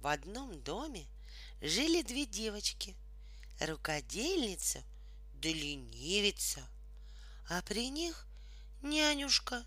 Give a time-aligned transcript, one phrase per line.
[0.00, 1.06] В одном доме
[1.60, 2.96] жили две девочки,
[3.60, 4.82] рукодельница
[5.34, 6.66] да ленивица,
[7.48, 8.26] а при них
[8.82, 9.64] нянюшка.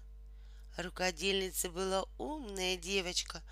[0.77, 3.43] Рукодельница была умная девочка,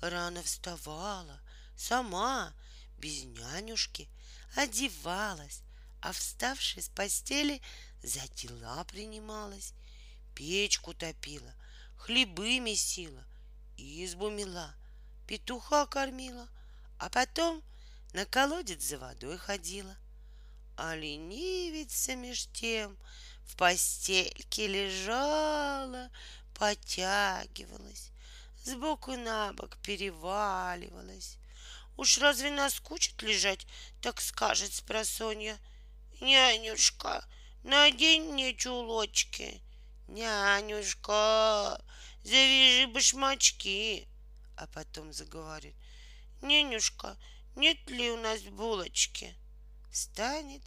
[0.00, 1.40] рано вставала,
[1.76, 2.54] сама,
[2.98, 4.08] без нянюшки,
[4.54, 5.62] одевалась,
[6.00, 7.60] а вставши с постели,
[8.02, 9.74] за дела принималась,
[10.36, 11.52] печку топила,
[11.96, 13.24] хлебы месила,
[13.76, 14.77] избу мела,
[15.28, 16.48] петуха кормила,
[16.98, 17.62] а потом
[18.14, 19.94] на колодец за водой ходила.
[20.76, 22.96] А ленивица меж тем
[23.44, 26.10] в постельке лежала,
[26.54, 28.10] потягивалась,
[28.64, 31.36] сбоку на бок переваливалась.
[31.98, 33.66] Уж разве наскучит лежать,
[34.00, 35.58] так скажет спросонья.
[36.20, 37.22] Нянюшка,
[37.64, 39.60] надень мне чулочки.
[40.06, 41.84] Нянюшка,
[42.24, 44.08] завяжи башмачки.
[44.58, 45.76] А потом заговорит.
[46.42, 47.16] Нянюшка,
[47.54, 49.36] нет ли у нас булочки?
[49.92, 50.62] Встанет,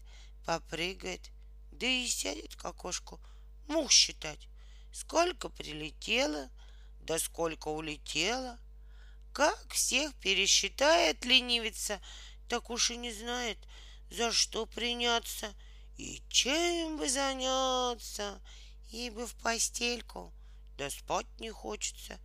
[0.45, 1.29] попрыгает,
[1.73, 3.19] да и сядет к окошку
[3.67, 4.47] мух считать.
[4.93, 6.49] Сколько прилетело,
[7.01, 8.57] да сколько улетело.
[9.33, 12.01] Как всех пересчитает ленивица,
[12.47, 13.57] так уж и не знает,
[14.09, 15.53] за что приняться
[15.97, 18.41] и чем бы заняться.
[18.93, 20.33] Бы в постельку,
[20.81, 22.19] да спать не хочется.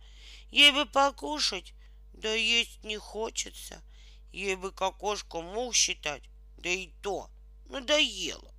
[0.49, 1.75] Ей бы покушать,
[2.13, 3.83] да есть не хочется.
[4.31, 6.23] Ей бы к окошку мух считать,
[6.57, 7.29] да и то
[7.65, 8.51] надоело.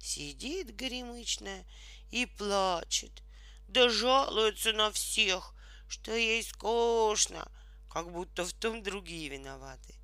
[0.00, 1.64] Сидит горемычная
[2.10, 3.22] и плачет,
[3.68, 5.54] да жалуется на всех,
[5.88, 7.48] что ей скучно,
[7.88, 9.94] как будто в том другие виноваты.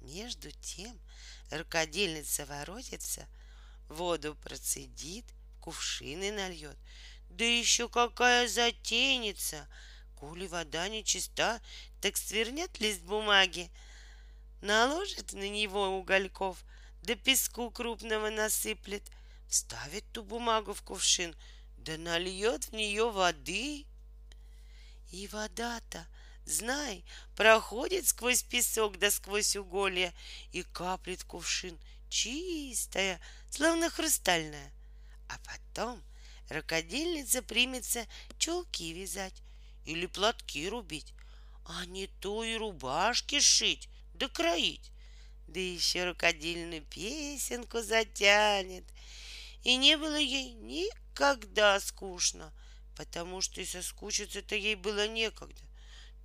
[0.00, 1.00] Между тем
[1.50, 3.26] рукодельница воротится,
[3.88, 5.24] воду процедит,
[5.60, 6.78] кувшины нальет,
[7.38, 9.68] да еще какая затейница!
[10.16, 11.60] Коли вода нечиста,
[12.00, 13.70] так свернет лист бумаги,
[14.60, 16.58] наложит на него угольков,
[17.02, 19.04] да песку крупного насыплет,
[19.48, 21.32] вставит ту бумагу в кувшин,
[21.76, 23.86] да нальет в нее воды.
[25.12, 26.04] И вода-то,
[26.44, 27.04] знай,
[27.36, 30.12] проходит сквозь песок да сквозь уголья
[30.50, 34.72] и каплет кувшин, чистая, словно хрустальная.
[35.28, 36.02] А потом
[36.48, 38.06] рукодельница примется
[38.38, 39.42] чулки вязать
[39.84, 41.14] или платки рубить,
[41.64, 43.88] а не то и рубашки шить
[44.18, 44.90] да кроить.
[45.46, 48.84] Да еще рукодельную песенку затянет.
[49.64, 52.52] И не было ей никогда скучно,
[52.96, 55.62] потому что и соскучиться-то ей было некогда.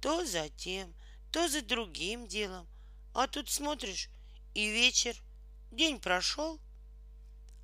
[0.02, 0.94] То за тем,
[1.32, 2.68] то за другим делом.
[3.14, 4.10] А тут смотришь,
[4.54, 5.16] и вечер,
[5.72, 6.60] день прошел.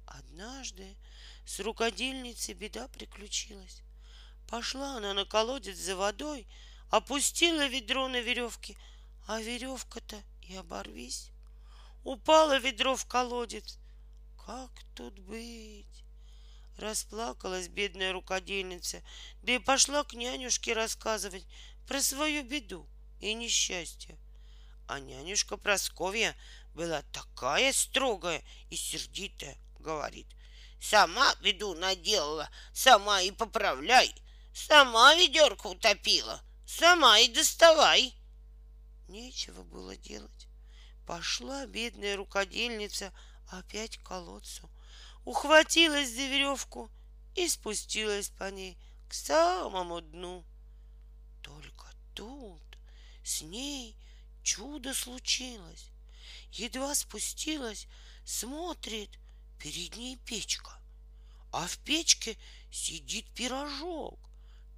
[0.06, 0.96] Однажды
[1.50, 3.82] с рукодельницей беда приключилась.
[4.48, 6.48] Пошла она на колодец за водой,
[6.92, 8.78] опустила ведро на веревке,
[9.26, 11.32] а веревка-то и оборвись.
[12.04, 13.80] Упало ведро в колодец.
[14.46, 16.04] Как тут быть?
[16.78, 19.02] Расплакалась бедная рукодельница,
[19.42, 21.48] да и пошла к нянюшке рассказывать
[21.88, 22.88] про свою беду
[23.22, 24.20] и несчастье.
[24.88, 26.36] А нянюшка Просковья
[26.76, 30.28] была такая строгая и сердитая, говорит.
[30.79, 34.13] Сама беду наделала, сама и поправляй.
[34.53, 38.13] Сама ведерко утопила, сама и доставай.
[39.07, 40.47] Нечего было делать.
[41.06, 43.12] Пошла бедная рукодельница
[43.47, 44.69] опять к колодцу,
[45.25, 46.91] ухватилась за веревку
[47.35, 50.45] и спустилась по ней к самому дну.
[51.41, 52.62] Только тут
[53.23, 53.95] с ней
[54.44, 55.89] чудо случилось.
[56.51, 57.88] Едва спустилась,
[58.25, 59.09] смотрит,
[59.59, 60.72] перед ней печка,
[61.52, 62.38] а в печке
[62.72, 64.20] сидит пирожок,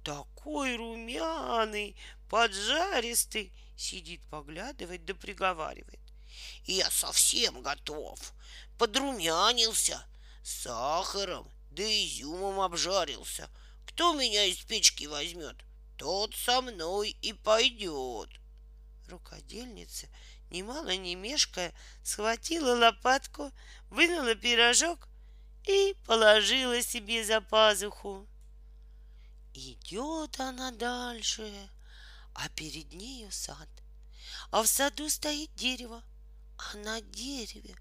[0.04, 1.96] такой румяный,
[2.28, 6.00] поджаристый, сидит, поглядывает да приговаривает.
[6.64, 8.18] Я совсем готов,
[8.78, 10.04] подрумянился,
[10.42, 13.48] сахаром да изюмом обжарился.
[13.86, 15.56] Кто меня из печки возьмет,
[15.96, 18.28] тот со мной и пойдет.
[19.08, 20.08] Рукодельница,
[20.52, 21.72] немало не мешкая,
[22.02, 23.50] схватила лопатку,
[23.90, 25.08] вынула пирожок
[25.66, 28.26] и положила себе за пазуху.
[29.54, 31.50] Идет она дальше,
[32.34, 33.68] а перед нею сад.
[34.50, 36.02] А в саду стоит дерево,
[36.56, 37.74] а на дереве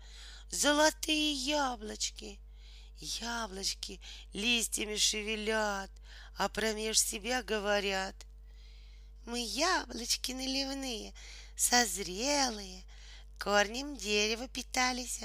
[0.49, 2.39] золотые яблочки.
[2.99, 3.99] Яблочки
[4.31, 5.89] листьями шевелят,
[6.37, 8.15] а промеж себя говорят.
[9.25, 11.13] Мы яблочки наливные,
[11.55, 12.83] созрелые,
[13.37, 15.21] корнем дерева питались,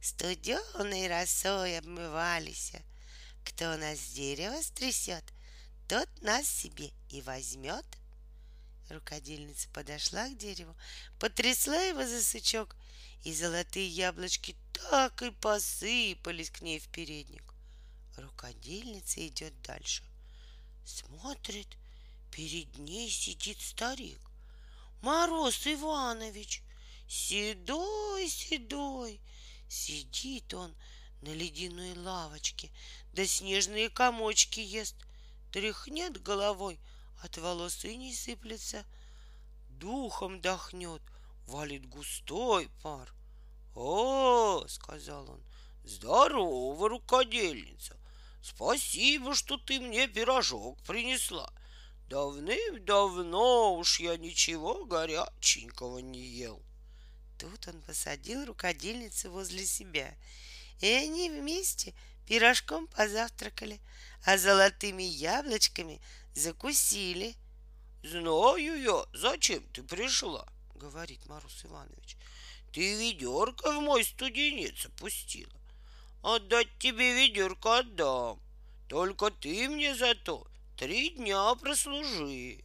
[0.00, 2.72] студеной росой обмывались.
[3.44, 5.24] Кто нас с дерева стрясет,
[5.88, 7.84] тот нас себе и возьмет.
[8.90, 10.74] Рукодельница подошла к дереву,
[11.18, 12.76] потрясла его за сучок,
[13.22, 17.42] и золотые яблочки так и посыпались к ней в передник.
[18.16, 20.04] Рукодельница идет дальше.
[20.84, 21.68] Смотрит,
[22.30, 24.20] перед ней сидит старик.
[25.04, 26.62] Мороз Иванович,
[27.06, 29.20] седой, седой.
[29.68, 30.74] Сидит он
[31.20, 32.72] на ледяной лавочке,
[33.12, 34.96] да снежные комочки ест.
[35.52, 36.80] Тряхнет головой,
[37.22, 38.86] от волос и не сыплется.
[39.68, 41.02] Духом дохнет,
[41.48, 43.12] валит густой пар.
[43.74, 45.42] «О,— сказал он,—
[45.84, 47.94] здорово, рукодельница!
[48.40, 51.52] Спасибо, что ты мне пирожок принесла.
[52.08, 56.62] Давным-давно уж я ничего горяченького не ел.
[57.38, 60.14] Тут он посадил рукодельницу возле себя,
[60.80, 61.94] и они вместе
[62.26, 63.80] пирожком позавтракали,
[64.24, 66.00] а золотыми яблочками
[66.34, 67.34] закусили.
[68.02, 72.16] Знаю я, зачем ты пришла, говорит Марус Иванович.
[72.72, 75.52] Ты ведерко в мой студенец опустила.
[76.22, 78.40] Отдать тебе ведерко отдам.
[78.88, 82.64] Только ты мне зато три дня прослужи.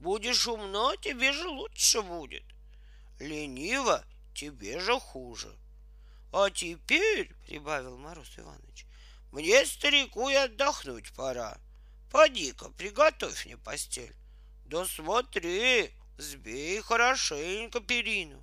[0.00, 2.44] Будешь умна, тебе же лучше будет.
[3.18, 4.04] Лениво,
[4.34, 5.54] тебе же хуже.
[6.32, 8.86] А теперь,— прибавил Мороз Иванович,—
[9.32, 11.58] мне, старику, и отдохнуть пора.
[12.10, 14.14] Поди-ка, приготовь мне постель.
[14.64, 18.42] Да смотри, сбей хорошенько перину.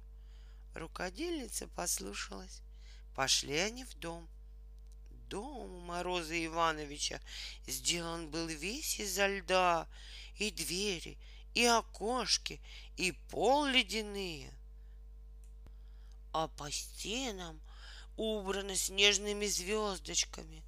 [0.76, 2.62] Рукодельница послушалась.
[3.16, 4.30] Пошли они в дом.
[5.30, 7.22] Дом Мороза Ивановича
[7.68, 9.88] сделан был весь изо льда,
[10.38, 11.20] и двери,
[11.54, 12.60] и окошки,
[12.98, 14.52] и пол ледяные.
[16.34, 17.62] А по стенам
[18.18, 20.64] убрано снежными звездочками.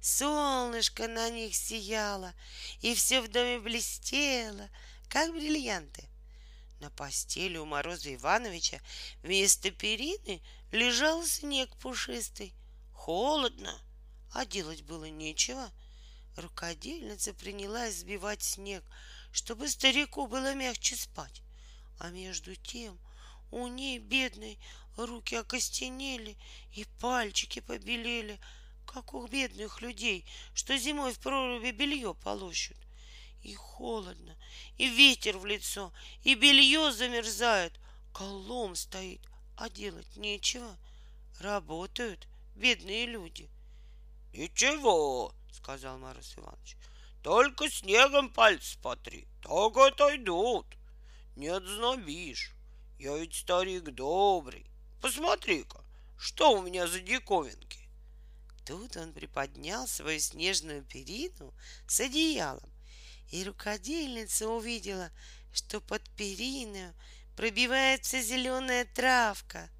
[0.00, 2.32] Солнышко на них сияло,
[2.80, 4.70] и все в доме блестело,
[5.10, 6.08] как бриллианты.
[6.80, 8.80] На постели у Мороза Ивановича
[9.22, 10.40] вместо перины
[10.72, 12.54] лежал снег пушистый.
[12.92, 13.78] Холодно,
[14.36, 15.72] а делать было нечего.
[16.36, 18.84] Рукодельница принялась сбивать снег,
[19.32, 21.40] чтобы старику было мягче спать.
[21.98, 22.98] А между тем
[23.50, 24.58] у ней, бедной,
[24.98, 26.36] руки окостенели
[26.74, 28.38] и пальчики побелели,
[28.84, 32.76] как у бедных людей, что зимой в проруби белье полощут.
[33.42, 34.36] И холодно,
[34.76, 35.94] и ветер в лицо,
[36.24, 37.72] и белье замерзает,
[38.12, 39.22] колом стоит,
[39.56, 40.76] а делать нечего.
[41.40, 43.48] Работают бедные люди.
[44.36, 46.76] Ничего, сказал Марус Иванович,
[47.22, 50.66] только снегом пальцы потри, так отойдут.
[51.36, 52.52] Не отзнобишь.
[52.98, 54.66] Я ведь старик добрый.
[55.00, 55.82] Посмотри-ка,
[56.18, 57.88] что у меня за диковинки.
[58.66, 61.54] Тут он приподнял свою снежную перину
[61.86, 62.70] с одеялом
[63.30, 65.10] и рукодельница увидела,
[65.52, 66.92] что под периной
[67.36, 69.70] пробивается зеленая травка.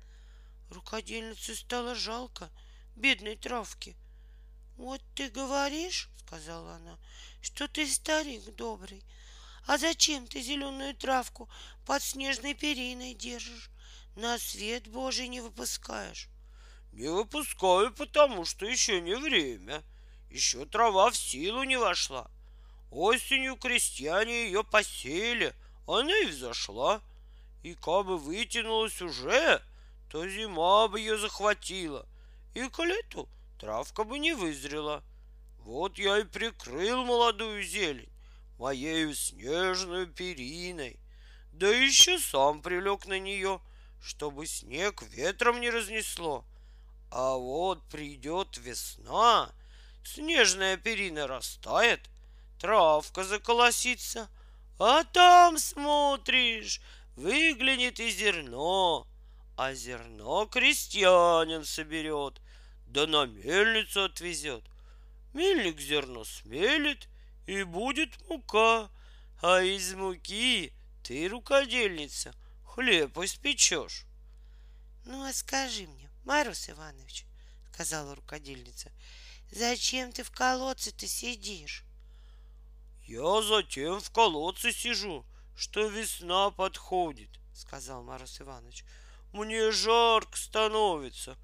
[0.71, 2.51] Рукодельнице стало жалко
[2.97, 3.97] бедной травки.
[4.77, 6.99] Вот ты говоришь, сказала она,
[7.41, 9.03] что ты старик добрый.
[9.67, 11.49] А зачем ты зеленую травку
[11.87, 13.71] под снежной периной держишь?
[14.15, 16.29] На свет Божий не выпускаешь.
[16.93, 19.83] Не выпускаю, потому что еще не время.
[20.31, 22.31] Еще трава в силу не вошла.
[22.91, 25.55] Осенью крестьяне ее посеяли,
[25.87, 27.01] она и взошла.
[27.63, 29.63] И кабы вытянулась уже,
[30.11, 32.07] то зима бы ее захватила,
[32.55, 35.03] и к лету травка бы не вызрела.
[35.59, 38.09] Вот я и прикрыл молодую зелень
[38.59, 40.99] моею снежную периной,
[41.53, 43.61] да еще сам прилег на нее,
[44.01, 46.45] чтобы снег ветром не разнесло.
[47.11, 49.53] А вот придет весна,
[50.05, 52.01] снежная перина растает—
[52.59, 54.29] травка заколосится,
[54.79, 56.81] а там смотришь,
[57.17, 59.07] выглянет и зерно,
[59.57, 62.41] а зерно крестьянин соберет,
[62.97, 64.65] да на мельницу отвезет.
[65.35, 67.11] Мельник зерно смелит,
[67.47, 68.89] и будет мука,
[69.43, 70.73] а из муки
[71.03, 72.35] ты, рукодельница,
[72.65, 74.07] хлеб испечешь.
[75.05, 77.27] Ну, а скажи мне, Марус Иванович,
[77.71, 78.91] сказала рукодельница,
[79.53, 81.85] зачем ты в колодце-то сидишь?
[83.07, 88.85] Я затем в колодце сижу, что весна подходит, сказал Марус Иванович.
[89.35, 91.37] Мне жарко становится,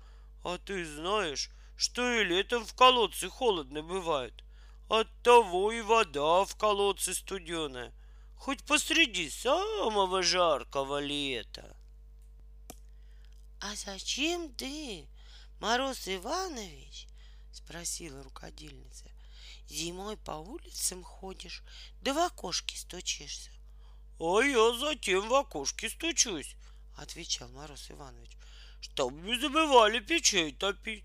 [0.43, 4.45] а ты знаешь, что и летом в колодце холодно бывает.
[4.89, 7.93] Оттого и вода в колодце студеная,
[8.37, 11.77] хоть посреди самого жаркого лета.
[13.61, 15.09] А зачем ты,
[15.61, 17.07] Мороз Иванович?
[17.53, 19.05] спросила рукодельница.
[19.69, 21.63] Зимой по улицам ходишь,
[22.01, 23.51] да в окошке стучишься.
[24.19, 26.57] А я затем в окошке стучусь,
[26.97, 28.37] отвечал Мороз Иванович,
[28.83, 31.05] чтоб не забывали печей топить,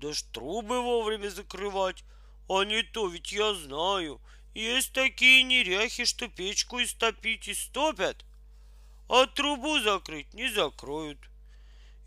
[0.00, 2.02] да ж трубы вовремя закрывать.
[2.48, 4.20] А не то ведь я знаю,
[4.54, 8.24] есть такие неряхи, что печку истопить и стопят,
[9.08, 11.18] а трубу закрыть не закроют.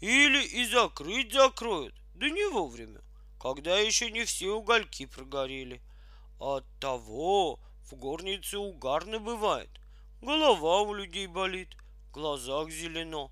[0.01, 3.01] Или и закрыть закроют, да не вовремя,
[3.39, 5.81] когда еще не все угольки прогорели.
[6.39, 9.69] От того в горнице угарно бывает.
[10.21, 11.69] Голова у людей болит,
[12.09, 13.31] в глазах зелено.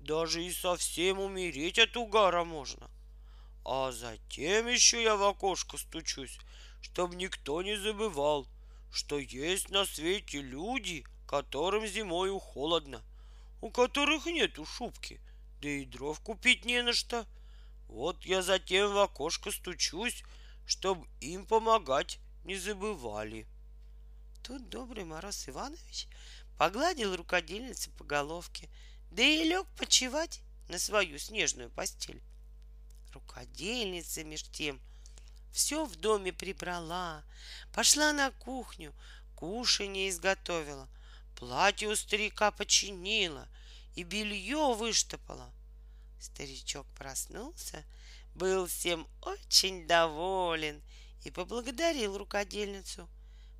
[0.00, 2.90] Даже и совсем умереть от угара можно.
[3.64, 6.38] А затем еще я в окошко стучусь,
[6.80, 8.46] чтоб никто не забывал,
[8.90, 13.02] что есть на свете люди, которым зимою холодно,
[13.60, 15.20] у которых нету шубки,
[15.60, 17.26] да и дров купить не на что.
[17.88, 20.22] Вот я затем в окошко стучусь,
[20.66, 23.46] чтоб им помогать не забывали.
[24.42, 26.06] Тут добрый Мороз Иванович
[26.56, 28.68] погладил рукодельницу по головке,
[29.10, 32.22] да и лег почевать на свою снежную постель.
[33.12, 34.80] Рукодельница меж тем
[35.52, 37.24] все в доме прибрала,
[37.72, 38.94] пошла на кухню,
[39.34, 40.88] кушанье изготовила,
[41.36, 43.48] платье у старика починила
[43.94, 45.50] и белье выштопала.
[46.20, 47.84] Старичок проснулся,
[48.34, 50.82] был всем очень доволен
[51.24, 53.08] и поблагодарил рукодельницу.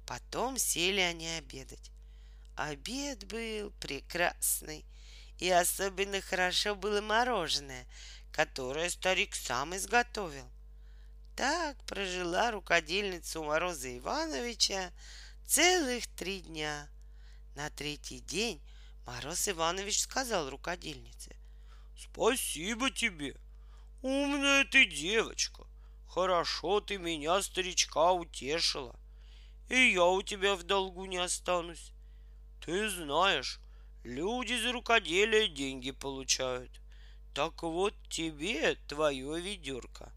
[0.06, 1.90] Потом сели они обедать.
[2.56, 4.84] Обед был прекрасный,
[5.38, 7.86] и особенно хорошо было мороженое,
[8.32, 10.48] которое старик сам изготовил.
[11.36, 14.92] Так прожила рукодельница у Мороза Ивановича
[15.46, 16.88] целых три дня.
[17.54, 18.60] На третий день
[19.06, 21.36] Мороз Иванович сказал рукодельнице.
[21.96, 23.36] Спасибо тебе,
[24.02, 25.64] умная ты девочка.
[26.08, 28.98] Хорошо ты меня, старичка, утешила.
[29.68, 31.92] И я у тебя в долгу не останусь.
[32.64, 33.60] Ты знаешь,
[34.08, 36.80] люди за рукоделие деньги получают.
[37.34, 40.12] Так вот тебе твое ведерко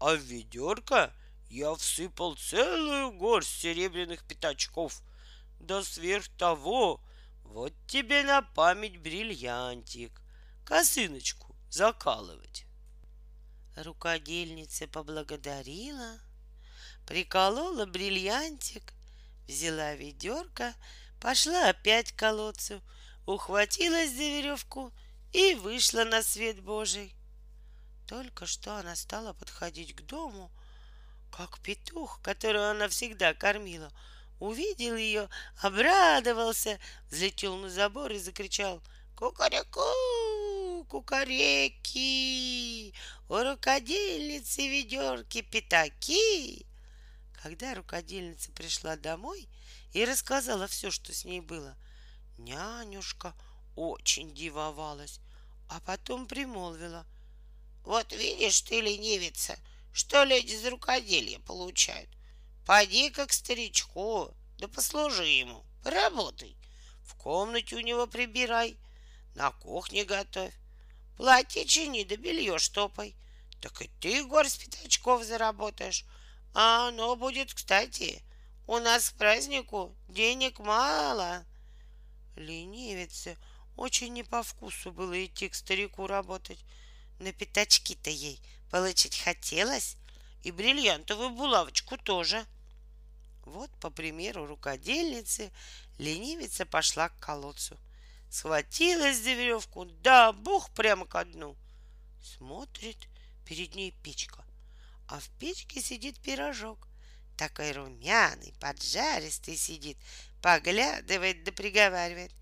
[0.00, 1.12] а в ведерко
[1.50, 5.02] я всыпал целую горсть серебряных пятачков.
[5.60, 7.00] Да сверх того,
[7.44, 10.22] вот тебе на память бриллиантик,
[10.64, 12.64] косыночку закалывать.
[13.76, 16.18] Рукодельница поблагодарила,
[17.06, 18.94] приколола бриллиантик,
[19.46, 20.74] взяла ведерко,
[21.20, 22.80] пошла опять к колодцу,
[23.26, 24.92] ухватилась за веревку
[25.32, 27.14] и вышла на свет Божий.
[28.06, 30.50] Только что она стала подходить к дому,
[31.30, 33.92] как петух, которого она всегда кормила,
[34.40, 35.28] увидел ее,
[35.60, 38.82] обрадовался, взлетел на забор и закричал
[39.14, 40.84] «Кукареку!
[40.88, 42.92] Кукареки!
[43.28, 46.66] У рукодельницы ведерки пятаки!»
[47.42, 49.48] Когда рукодельница пришла домой
[49.92, 51.76] и рассказала все, что с ней было,
[52.44, 53.34] нянюшка
[53.76, 55.20] очень дивовалась,
[55.68, 57.06] а потом примолвила—
[57.84, 59.58] вот видишь ты, ленивица,
[59.92, 62.10] что люди за рукоделие получают.
[62.66, 66.56] Пойди как старичку, да послужи ему, поработай.
[67.02, 68.76] В комнате у него прибирай,
[69.34, 70.54] на кухне готовь.
[71.16, 73.16] Платье чини да белье штопай.
[73.60, 76.04] Так и ты горсть пятачков заработаешь.
[76.54, 78.22] А оно будет кстати.
[78.66, 81.44] У нас к празднику денег мало.
[82.36, 83.36] Ленивице
[83.76, 86.64] очень не по вкусу было идти к старику работать.
[87.18, 89.96] На пятачки-то ей получить хотелось,
[90.42, 92.44] и бриллиантовую булавочку тоже.
[93.44, 95.50] Вот, по примеру рукодельницы,
[95.98, 97.78] ленивица пошла к колодцу.
[98.30, 101.56] Схватилась за веревку, да, бух прямо ко дну.
[102.22, 103.08] Смотрит,
[103.44, 104.44] перед ней печка,
[105.08, 106.86] а в печке сидит пирожок.
[107.36, 109.96] Такой румяный, поджаристый сидит,
[110.42, 112.32] поглядывает да приговаривает.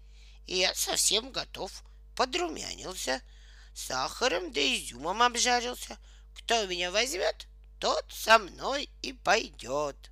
[0.47, 3.23] Я совсем готов, подрумянился—
[3.78, 5.99] сахаром да изюмом обжарился.
[6.35, 7.47] Кто меня возьмет,
[7.78, 10.11] тот со мной и пойдет.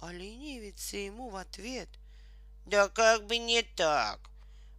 [0.00, 1.88] А ленивица ему в ответ.
[2.66, 4.20] Да как бы не так.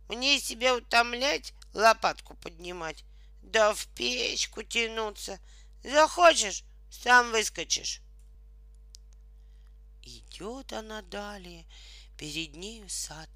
[0.08, 3.04] Мне себя утомлять, лопатку поднимать,
[3.42, 5.39] да в печку тянуться.
[5.84, 8.01] Захочешь, сам выскочишь.
[10.04, 11.65] Идет она далее,
[12.17, 13.29] перед нею сад,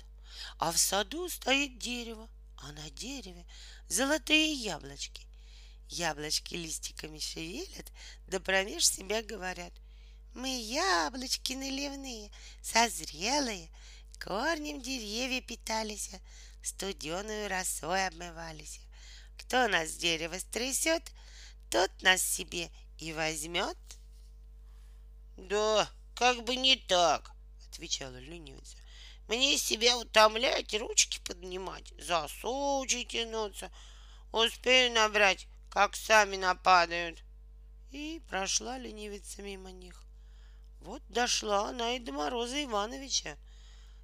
[0.57, 3.45] а в саду стоит дерево, а на дереве
[3.87, 5.25] золотые яблочки.
[5.87, 7.91] Яблочки листиками шевелят,
[8.27, 9.73] да промеж себя говорят.
[10.35, 12.31] Мы яблочки наливные,
[12.61, 13.69] созрелые,
[14.19, 16.11] корнем деревья питались,
[16.61, 18.81] студеную росой обмывались.
[19.39, 21.11] Кто нас с дерева стрясет,
[21.71, 22.69] тот нас себе
[22.99, 23.77] и возьмет.
[25.37, 27.31] Да, как бы не так,
[27.79, 28.75] отвечала ленивица.
[29.29, 33.71] Мне себя утомлять, ручки поднимать, за сучи тянуться.
[34.33, 37.23] Успею набрать, как сами нападают.
[37.91, 40.03] И прошла ленивица мимо них.
[40.81, 43.37] Вот дошла она и до Мороза Ивановича.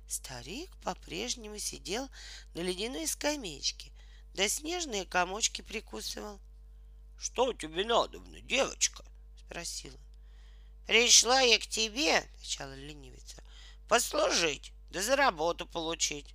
[0.08, 2.10] Старик по-прежнему сидел
[2.54, 3.92] на ледяной скамеечке,
[4.34, 6.40] да снежные комочки прикусывал.—
[7.18, 9.04] Что тебе надо, девочка?—
[9.46, 10.02] спросил он.—
[10.88, 13.44] Пришла я к тебе,— отвечала ленивица,—
[13.88, 16.34] послужить, да за работу получить.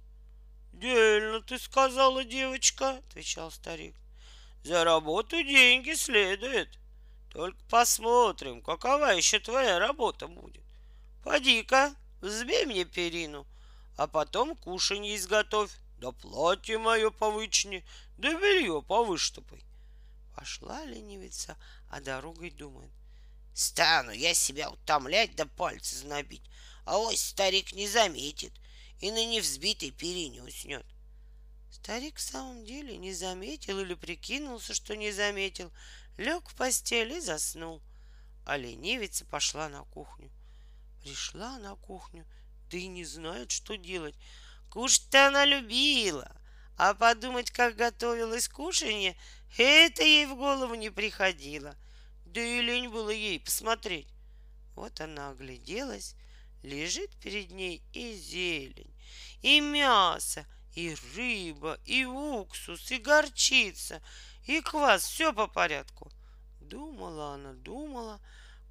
[0.72, 3.94] —Дельно ты сказала, девочка,— отвечал старик.—
[4.62, 6.78] За работу деньги следует.
[7.30, 10.64] Только посмотрим, какова еще твоя работа будет.
[11.22, 13.46] Поди-ка, взбей мне перину,
[13.96, 17.84] а потом кушанье изготовь, да платье мое повычни,
[18.16, 19.62] да белье повыштопай.
[20.34, 21.56] Пошла ленивица,
[21.90, 22.90] а дорогой думает.
[23.54, 26.42] Стану я себя утомлять да пальцы знобить,
[26.84, 28.52] а ось старик не заметит
[29.00, 30.86] и на невзбитой перине уснет.
[31.70, 35.72] Старик в самом деле не заметил или прикинулся, что не заметил,
[36.18, 37.80] лег в постель и заснул.
[38.44, 40.30] А ленивица пошла на кухню.
[41.02, 42.26] Пришла на кухню,
[42.70, 44.14] да и не знает, что делать.
[44.70, 46.30] Кушать-то она любила,
[46.76, 49.16] а подумать, как готовилось кушанье,
[49.56, 51.76] это ей в голову не приходило.
[52.26, 54.08] Да и лень было ей посмотреть.
[54.76, 56.14] Вот она огляделась,
[56.62, 58.94] лежит перед ней и зелень,
[59.42, 64.02] и мясо, и рыба, и уксус, и горчица,
[64.44, 66.10] и квас, все по порядку.
[66.60, 68.20] Думала она, думала,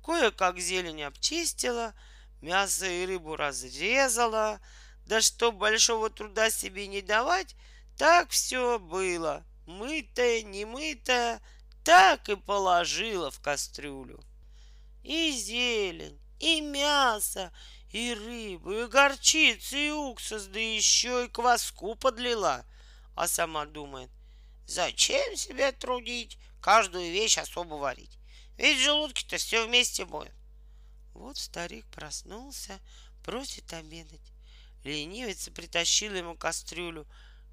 [0.04, 1.94] кое-как зелень обчистила,
[2.42, 4.62] мясо и рыбу разрезала,
[5.06, 7.56] да что большого труда себе не давать,
[7.98, 11.42] так все было, мытое, немытое,
[11.84, 14.24] так и положила в кастрюлю.
[15.04, 17.52] И зелень, и мясо,
[17.92, 22.66] и рыбу, и горчицу, и уксус, да еще и кваску подлила.
[23.16, 24.10] А сама думает,
[24.66, 28.18] зачем себя трудить, каждую вещь особо варить?
[28.58, 30.34] Ведь желудки-то все вместе моют.
[31.14, 32.80] Вот старик проснулся,
[33.24, 34.34] просит обедать.
[34.84, 37.06] Ленивица притащила ему кастрюлю.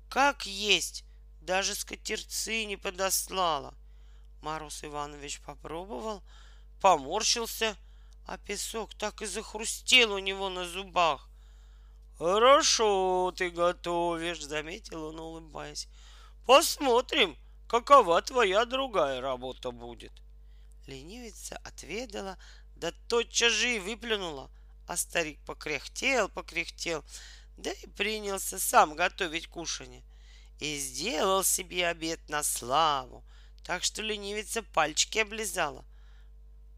[0.09, 1.05] Как есть,
[1.41, 3.75] даже скатерцы не подослала.
[4.43, 6.23] Марус Иванович попробовал,
[6.81, 7.77] поморщился,
[8.27, 11.29] а песок так и захрустел у него на зубах.
[12.19, 15.87] «Хорошо ты готовишь»,— заметил он, улыбаясь.
[16.47, 17.37] «Посмотрим,
[17.69, 20.13] какова твоя другая работа будет».
[20.87, 22.39] Ленивица отведала,
[22.77, 24.51] да тотчас же и выплюнула.
[24.87, 27.05] А старик покряхтел, покряхтел,
[27.57, 30.03] да и принялся сам готовить кушанье.
[30.61, 33.25] И сделал себе обед на славу,
[33.65, 35.85] так что ленивица пальчики облизала,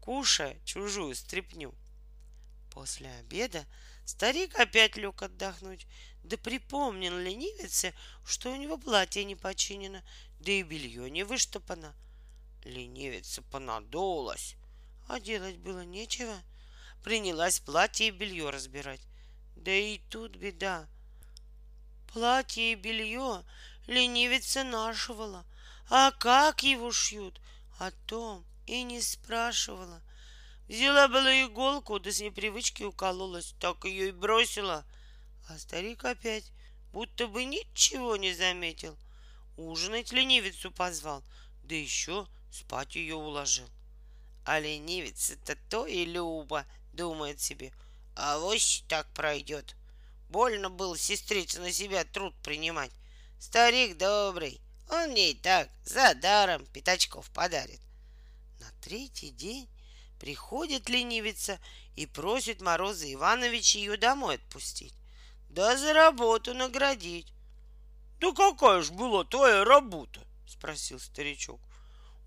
[0.01, 1.73] кушая чужую стряпню.
[2.71, 3.65] После обеда
[4.05, 5.87] старик опять лег отдохнуть,
[6.23, 7.93] да припомнил ленивице,
[8.25, 10.03] что у него платье не починено,
[10.39, 11.95] да и белье не выштопано.
[12.63, 14.55] Ленивица понадулась,
[15.07, 16.35] а делать было нечего.
[17.03, 19.01] Принялась платье и белье разбирать.
[19.55, 20.87] Да и тут беда.
[22.13, 23.43] Платье и белье
[23.87, 25.45] ленивица нашивала,
[25.89, 27.39] а как его шьют,
[27.79, 30.01] о том и не спрашивала.
[30.67, 34.85] Взяла была иголку, да с непривычки укололась, так ее и бросила.
[35.47, 36.51] А старик опять
[36.93, 38.95] будто бы ничего не заметил.
[39.57, 41.23] Ужинать ленивицу позвал,
[41.63, 43.67] да еще спать ее уложил.
[44.45, 47.73] А ленивица-то то и люба, думает себе,
[48.15, 49.75] а вось так пройдет.
[50.29, 52.91] Больно было сестрице на себя труд принимать.
[53.39, 57.81] Старик добрый, он и так за даром пятачков подарит.
[58.81, 59.67] Третий день
[60.19, 61.59] приходит ленивица
[61.95, 64.93] и просит Мороза Ивановича ее домой отпустить.
[65.49, 67.33] Да за работу наградить.
[68.19, 70.21] Да какая ж была твоя работа?
[70.47, 71.59] Спросил старичок.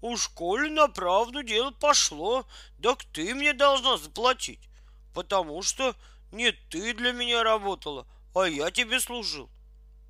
[0.01, 2.47] Уж коли на правду дело пошло,
[2.83, 4.69] так ты мне должна заплатить,
[5.15, 5.95] потому что
[6.33, 9.49] не ты для меня работала, а я тебе служил.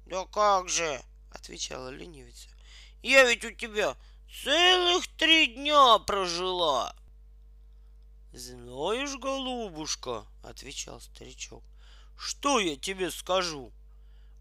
[0.07, 2.49] Да как же, отвечала ленивица.
[3.03, 3.97] Я ведь у тебя
[4.33, 6.97] целых три дня прожила.
[8.33, 11.63] Знаешь, голубушка, отвечал старичок,
[12.17, 13.73] что я тебе скажу?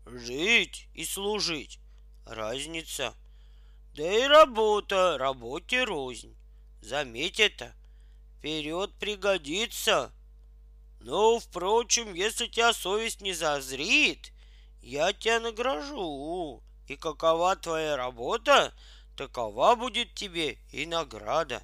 [0.06, 1.80] Жить и служить—
[2.26, 3.14] разница.
[3.94, 6.36] Да и работа, работе рознь.
[6.82, 7.76] Заметь это.
[8.38, 10.12] Вперед пригодится.
[11.02, 14.32] Но, впрочем, если тебя совесть не зазрит,
[14.82, 16.64] я тебя награжу.
[16.88, 18.74] И какова твоя работа,
[19.16, 21.64] такова будет тебе и награда.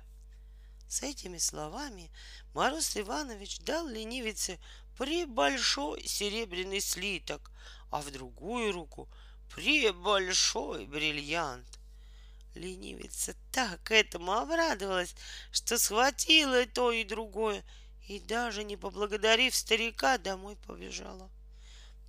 [0.88, 2.10] С этими словами
[2.54, 4.60] Мороз Иванович дал ленивице
[4.98, 7.52] прибольшой серебряный слиток,
[7.92, 9.10] а в другую руку
[9.54, 11.80] прибольшой бриллиант.
[12.56, 15.16] Ленивица так этому обрадовалась,
[15.52, 17.64] что схватила то, и другое,
[18.08, 21.30] и даже не поблагодарив старика, домой побежала.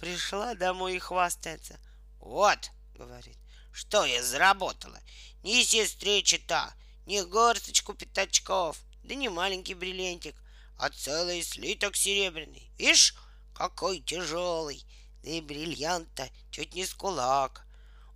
[0.00, 1.78] Пришла домой и хвастается.
[2.20, 3.36] Вот, говорит,
[3.78, 5.00] что я заработала.
[5.44, 6.74] Ни сестричи-то,
[7.06, 10.34] ни горсточку пятачков, да не маленький бриллиантик,
[10.76, 12.72] а целый слиток серебряный.
[12.76, 13.14] Ишь,
[13.54, 14.84] какой тяжелый,
[15.22, 17.64] да и бриллиант-то чуть не с кулак.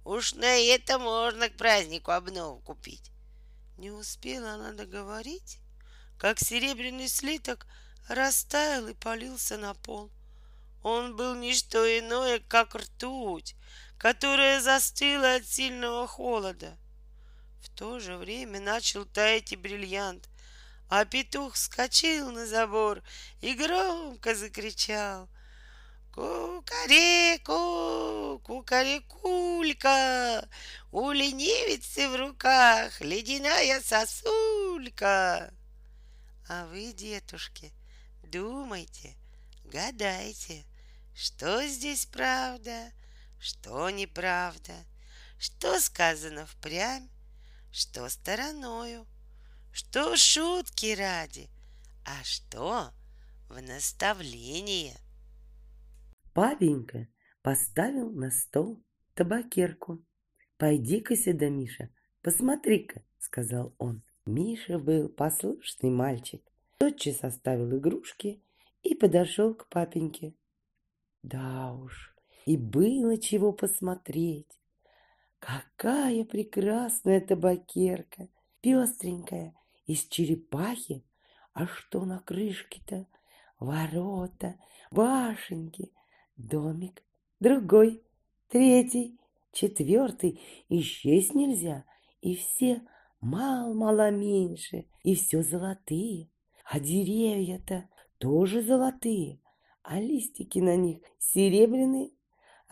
[0.05, 3.13] Уж на это можно к празднику обнову купить.
[3.79, 5.59] Не успела она договорить,
[6.19, 7.69] как серебряный слиток
[8.09, 10.11] растаял и полился на пол.
[10.83, 13.55] Он был не что иное, как ртуть,
[14.03, 16.77] которая застыла от сильного холода.
[17.61, 20.29] В то же время начал таять и бриллиант,
[20.89, 23.01] а петух вскочил на забор
[23.41, 25.29] и громко закричал—
[26.13, 27.55] Кукареку,
[28.45, 30.49] кукарекулька,
[30.91, 35.55] у ленивицы в руках ледяная сосулька.
[36.49, 37.73] А вы, детушки,
[38.25, 39.15] думайте,
[39.65, 40.67] гадайте,
[41.15, 42.93] что здесь правда,
[43.43, 44.73] что неправда,
[45.39, 47.09] что сказано впрямь,
[47.71, 49.07] что стороною,
[49.73, 51.51] что шутки ради,
[52.07, 52.93] а что
[53.49, 54.97] в наставление—
[56.35, 57.09] Папенька
[57.43, 58.83] поставил на стол
[59.15, 60.03] табакерку.
[60.57, 61.91] «Пойди-ка сюда, Миша,
[62.23, 64.03] посмотри-ка»,— сказал он.
[64.25, 66.43] Миша был послушный мальчик,
[66.79, 68.43] тотчас оставил игрушки
[68.83, 70.35] и подошел к папеньке.
[71.23, 72.12] Да уж,
[72.47, 74.61] и было чего посмотреть.
[75.39, 78.29] Какая прекрасная табакерка,
[78.61, 79.55] пестренькая,
[79.87, 81.05] из черепахи.
[81.53, 83.07] А что на крышке-то?
[83.59, 84.57] Ворота,
[84.91, 85.93] башенки,
[86.37, 87.03] домик,
[87.41, 88.03] другой,
[88.49, 89.19] третий,
[89.53, 91.85] четвертый, исчесть нельзя,
[92.21, 92.83] и все
[93.21, 96.29] мало-мало меньше, и все золотые,
[96.65, 99.41] а деревья-то тоже золотые,
[99.83, 102.11] а листики на них серебряные,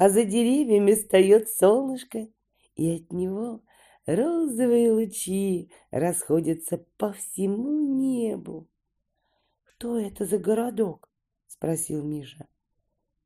[0.01, 2.27] а за деревьями встает солнышко,
[2.75, 3.61] и от него
[4.07, 8.67] розовые лучи расходятся по всему небу.
[9.63, 11.11] «Что это за городок?»—
[11.49, 12.49] спросил Миша.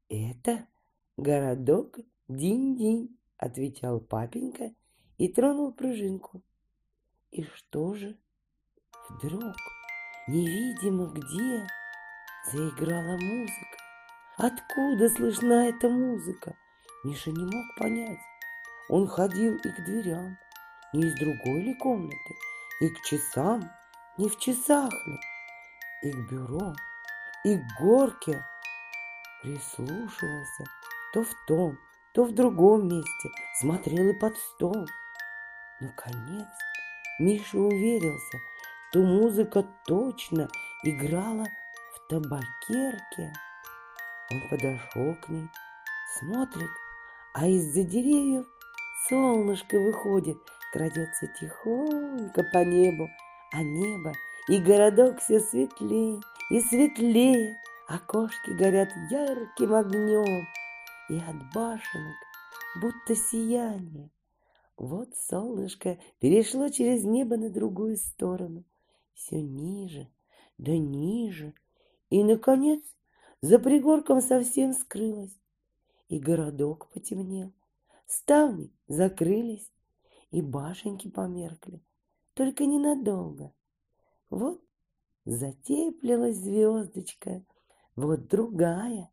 [0.08, 0.66] «Это
[1.16, 4.74] городок Динь-Динь»,— отвечал папенька
[5.16, 6.42] и тронул пружинку.
[7.30, 8.18] И что же?
[9.10, 9.54] Вдруг,
[10.26, 11.68] невидимо где,
[12.50, 13.78] заиграла музыка.
[14.38, 16.56] Откуда слышна эта музыка?
[17.04, 18.20] Миша не мог понять.
[18.88, 20.38] Он ходил и к дверям,
[20.94, 22.34] не из другой ли комнаты,
[22.80, 23.70] и к часам,
[24.16, 25.18] не в часах ли,
[26.02, 26.74] и к бюро,
[27.44, 28.42] и к горке,
[29.42, 30.64] прислушивался
[31.12, 31.78] то в том,
[32.14, 33.28] то в другом месте,
[33.60, 34.86] смотрел и под стол.
[35.80, 36.48] Наконец
[37.18, 38.38] Миша уверился,
[38.88, 40.48] что музыка точно
[40.84, 41.44] играла
[41.94, 43.32] в табакерке.
[44.30, 45.50] Он подошел к ней,
[46.18, 46.70] смотрит,
[47.35, 48.47] а из-за деревьев
[49.09, 50.38] солнышко выходит,
[50.73, 53.09] крадется тихонько по небу,
[53.53, 54.12] а небо
[54.49, 56.20] и городок все светлее
[56.51, 60.47] и светлее, Окошки горят ярким огнем,
[61.11, 62.16] И от башенок
[62.81, 64.11] будто сияние.
[64.77, 68.64] Вот солнышко перешло через небо на другую сторону,
[69.12, 70.09] все ниже,
[70.57, 71.53] да ниже,
[72.11, 72.83] и, наконец,
[73.40, 75.38] за пригорком совсем скрылось,
[76.14, 77.53] и городок потемнел,
[78.07, 79.72] ставни закрылись,
[80.31, 81.83] и башенки померкли,
[82.35, 83.53] только ненадолго.
[84.31, 84.62] Вот
[85.24, 87.44] затеплилась звездочка,
[87.96, 89.11] вот другая,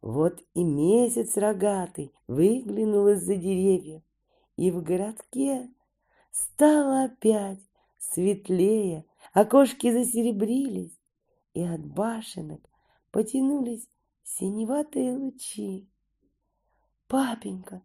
[0.00, 4.02] вот и месяц рогатый выглянул из-за деревьев,
[4.56, 5.72] и в городке
[6.32, 7.60] стало опять
[8.00, 10.98] светлее, окошки засеребрились,
[11.54, 12.60] и от башенок
[13.12, 13.88] потянулись
[14.24, 15.86] синеватые лучи.
[17.10, 17.82] «Папенька,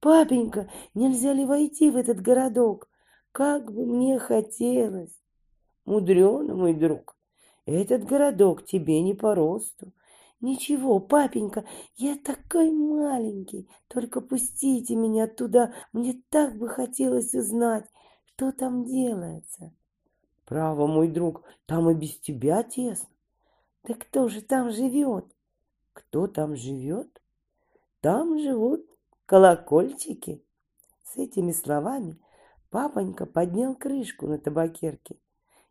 [0.00, 2.90] папенька, нельзя ли войти в этот городок?
[3.32, 5.18] Как бы мне хотелось!»
[5.86, 7.16] «Мудрено, мой друг,
[7.64, 9.94] этот городок тебе не по росту.
[10.42, 11.64] Ничего, папенька,
[11.96, 13.66] я такой маленький.
[13.88, 15.72] Только пустите меня туда.
[15.94, 17.86] Мне так бы хотелось узнать,
[18.26, 19.72] что там делается.
[20.44, 23.08] Право, мой друг, там и без тебя тесно.
[23.84, 25.24] Да кто же там живет?
[25.94, 27.15] Кто там живет?
[28.06, 28.86] Там живут
[29.26, 30.40] колокольчики.
[31.02, 32.16] С этими словами
[32.70, 35.16] папонька поднял крышку на табакерке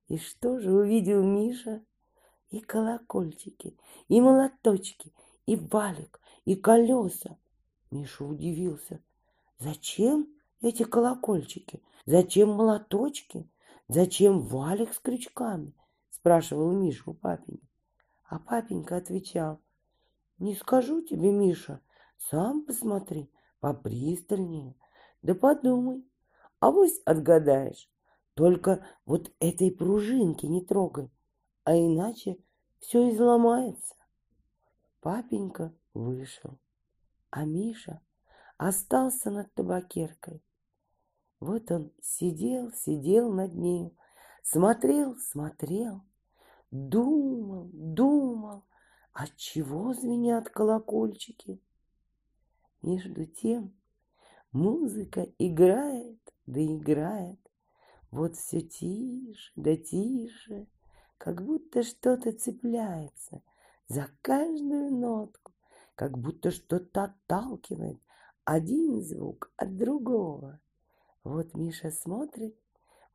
[0.09, 1.81] и что же увидел Миша?
[2.49, 3.77] и колокольчики,
[4.09, 5.13] и молоточки,
[5.45, 7.37] и валик, и колеса.
[7.89, 9.01] Миша удивился.
[9.57, 10.27] Зачем
[10.59, 11.81] эти колокольчики?
[12.05, 13.49] Зачем молоточки?
[13.87, 15.71] Зачем валик с крючками?
[16.09, 17.69] Спрашивал Миша у папеньки.
[18.25, 19.61] А папенька отвечал.
[20.37, 21.79] Не скажу тебе, Миша,
[22.17, 24.75] сам посмотри попристальнее.
[25.21, 26.04] Да подумай,
[26.60, 27.89] авось отгадаешь.
[28.36, 31.10] Только вот этой пружинки не трогай,
[31.63, 32.38] а иначе
[32.80, 33.95] все изломается.
[34.99, 36.60] Папенька вышел,
[37.30, 38.01] а Миша
[38.58, 40.43] остался над табакеркой.
[41.39, 43.95] Вот он сидел, сидел над нею,
[44.43, 46.01] смотрел, смотрел,
[46.71, 48.65] думал, думал,
[49.13, 51.62] от чего звенят колокольчики.
[52.85, 53.73] Между тем
[54.51, 57.39] музыка играет, да играет,
[58.11, 60.67] вот все тише, да тише,
[61.17, 63.41] как будто что-то цепляется
[63.87, 65.51] за каждую нотку,
[65.95, 67.99] как будто что-то отталкивает
[68.43, 70.59] один звук от другого.
[71.23, 72.55] Вот Миша смотрит,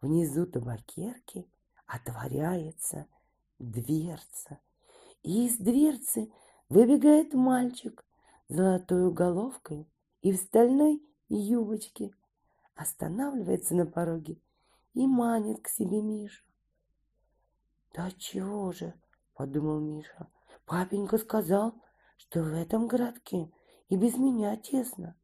[0.00, 1.48] внизу табакерки
[1.86, 3.06] отворяется
[3.60, 4.58] дверца,
[5.22, 6.28] и из дверцы
[6.68, 8.04] выбегает мальчик
[8.50, 9.88] золотой головкой
[10.22, 12.12] и в стальной юбочке,
[12.74, 14.40] останавливается на пороге
[14.94, 16.44] и манит к себе Мишу.
[17.94, 18.94] «Да чего же?»—
[19.34, 20.28] подумал Миша.
[20.66, 21.74] «Папенька сказал,
[22.16, 23.52] что в этом городке
[23.88, 25.16] и без меня тесно.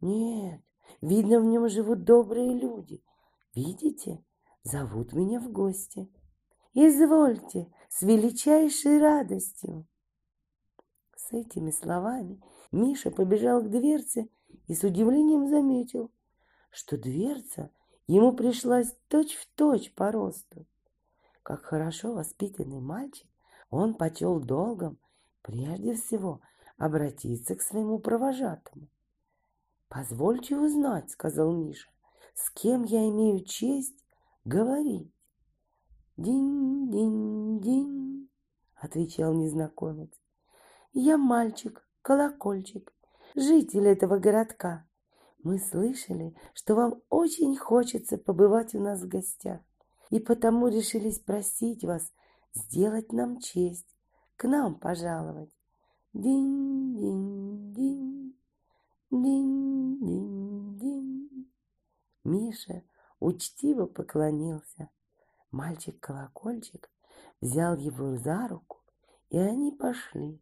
[0.00, 0.62] Нет,
[1.00, 3.02] видно, в нем живут добрые люди.
[3.54, 4.24] Видите,
[4.62, 6.10] зовут меня в гости.
[6.72, 9.86] Извольте, с величайшей радостью!»
[11.16, 14.28] С этими словами Миша побежал к дверце
[14.66, 16.10] и с удивлением заметил,
[16.70, 17.70] что дверца—
[18.06, 20.66] Ему пришлось точь-в-точь точь по росту.
[21.42, 23.26] Как хорошо воспитанный мальчик,
[23.70, 24.98] он почел долгом
[25.40, 26.42] прежде всего
[26.76, 28.88] обратиться к своему провожатому.
[29.88, 31.88] «Позвольте узнать»,— сказал Миша,—
[32.34, 34.04] «с кем я имею честь
[34.44, 35.10] говорить?»
[36.16, 38.28] «Динь-динь-динь»,—
[38.74, 40.10] отвечал незнакомец.
[40.92, 42.92] «Я мальчик, колокольчик,
[43.34, 44.86] житель этого городка.
[45.42, 49.60] Мы слышали, что вам очень хочется побывать у нас в гостях,
[50.10, 52.12] и потому решились просить вас
[52.54, 53.96] сделать нам честь,
[54.36, 55.50] к нам пожаловать.
[56.12, 57.02] Динь-динь-динь,
[59.10, 60.02] динь-динь-динь.
[62.24, 62.82] Миша
[63.18, 64.90] учтиво поклонился.
[65.50, 66.90] Мальчик-колокольчик
[67.40, 68.78] взял его за руку,
[69.30, 70.40] и они пошли.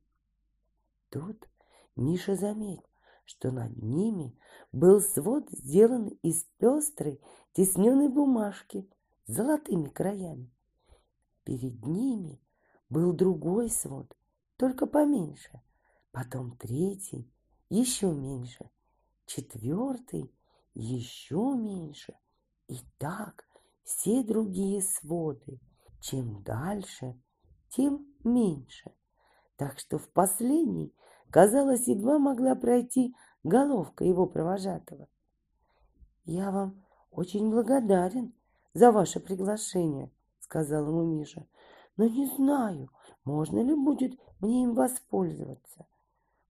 [1.11, 1.49] Тут
[1.97, 2.89] Миша заметил,
[3.25, 4.39] что над ними
[4.73, 7.21] был свод сделан из пестрой
[7.53, 8.89] тесненной бумажки
[9.27, 10.51] с золотыми краями.
[11.45, 12.41] Перед ними
[12.89, 14.17] был другой свод,
[14.57, 15.61] только поменьше,
[16.13, 17.29] потом третий,
[17.69, 18.71] еще меньше,
[19.27, 20.33] четвертый,
[20.75, 22.15] еще меньше,
[22.69, 23.45] и так
[23.83, 25.61] все другие своды.
[26.01, 27.21] Чем дальше,
[27.69, 28.93] тем меньше.
[29.61, 30.91] Так что в последний
[31.31, 35.07] казалось, едва могла пройти головка его провожатого.
[36.25, 38.33] «Я вам очень благодарен
[38.73, 41.47] за ваше приглашение»,— сказал ему Миша,
[41.99, 42.89] «но не знаю,
[43.27, 45.85] можно ли будет мне им воспользоваться.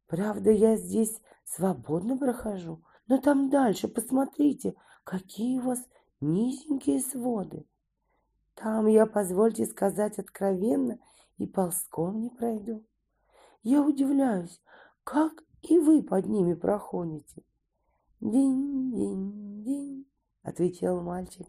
[0.06, 5.84] Правда, я здесь свободно прохожу, но там дальше, посмотрите, какие у вас
[6.20, 7.66] низенькие своды.
[8.54, 11.00] Там я, позвольте сказать откровенно,
[11.38, 12.84] и ползком не пройду.
[13.62, 14.60] Я удивляюсь,
[15.04, 17.42] как и вы под ними проходите.
[18.20, 20.06] Динь-динь-динь,
[20.42, 21.46] отвечал мальчик.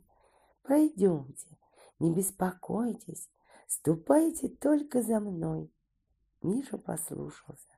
[0.62, 1.58] Пройдемте,
[2.00, 3.30] не беспокойтесь,
[3.68, 5.72] ступайте только за мной.
[6.42, 7.78] Миша послушался.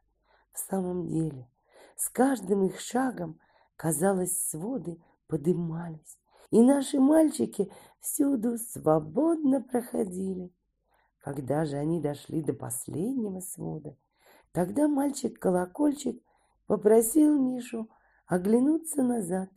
[0.52, 1.48] В самом деле,
[1.96, 3.39] с каждым их шагом,
[3.76, 6.17] казалось, своды подымались,
[6.50, 10.52] и наши мальчики всюду свободно проходили.
[11.19, 13.96] Когда же они дошли до последнего свода,
[14.54, 16.24] Тогда мальчик-колокольчик
[16.68, 17.89] попросил Мишу
[18.28, 19.50] оглянуться назад.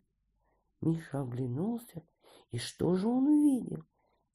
[0.80, 2.02] Миша оглянулся,
[2.50, 3.84] и что же он увидел?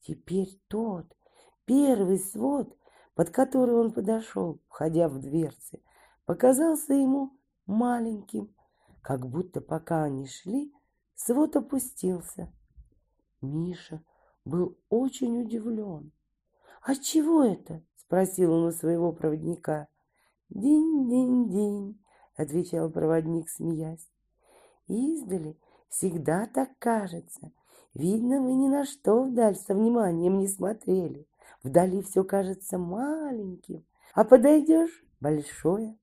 [0.02, 1.16] Теперь тот,
[1.64, 2.76] первый свод,
[3.14, 5.82] под который он подошел, входя в дверцы,
[6.26, 8.54] показался ему маленьким,
[9.02, 10.72] как будто пока они шли,
[11.16, 12.52] свод опустился.
[13.40, 14.00] Миша
[14.44, 16.12] был очень удивлен.
[16.82, 19.88] «А чего это?»— спросил он у своего проводника.
[20.54, 21.98] «Динь-динь-динь»,—
[22.36, 24.10] отвечал проводник, смеясь.
[24.86, 27.52] «Издали всегда так кажется.
[27.94, 31.26] Видно, вы ни на что вдаль со вниманием не смотрели.
[31.62, 33.84] Вдали все кажется маленьким,
[34.14, 35.96] а подойдешь— большое.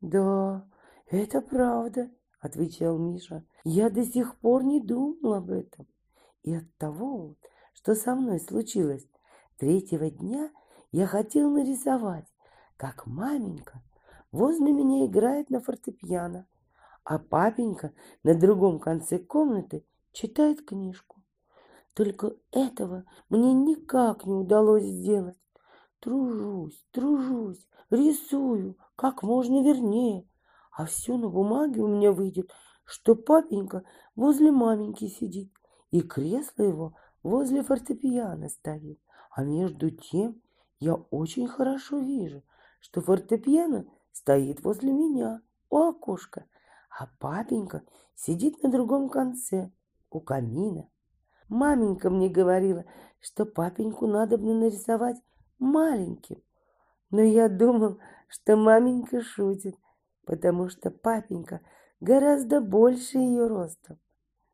[0.00, 0.66] Да,
[1.10, 2.10] это правда,
[2.40, 3.44] отвечал Миша.
[3.64, 5.86] Я до сих пор не думал об этом.
[6.42, 7.36] И от того,
[7.74, 9.06] что со мной случилось,
[9.58, 10.50] третьего дня
[10.90, 12.26] я хотел нарисовать,
[12.78, 13.82] как маменька
[14.32, 16.46] возле меня играет на фортепиано,
[17.04, 21.22] а папенька на другом конце комнаты читает книжку.
[21.92, 25.36] Только этого мне никак не удалось сделать.
[25.98, 30.28] Тружусь, тружусь, рисую как можно вернее,
[30.70, 32.52] а все на бумаге у меня выйдет,
[32.84, 33.82] что папенька
[34.14, 35.52] возле маменьки сидит,
[35.90, 39.00] и кресло его возле фортепиано стоит.
[39.30, 40.40] А между тем
[40.78, 42.44] я очень хорошо вижу,
[42.80, 46.44] что фортепиано стоит возле меня у окошка,
[46.90, 47.82] а папенька
[48.14, 49.70] сидит на другом конце,
[50.10, 50.88] у камина.
[51.48, 52.84] Маменька мне говорила,
[53.20, 55.16] что папеньку надо бы нарисовать
[55.58, 56.42] маленьким.
[57.10, 59.76] Но я думал, что маменька шутит,
[60.24, 61.60] потому что папенька
[62.00, 63.98] гораздо больше ее ростом.